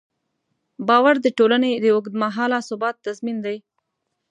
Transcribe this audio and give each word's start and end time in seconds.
باور 0.87 1.15
د 1.21 1.27
ټولنې 1.37 1.71
د 1.83 1.85
اوږدمهاله 1.95 2.57
ثبات 2.69 2.95
تضمین 3.05 3.37
دی. 3.45 3.57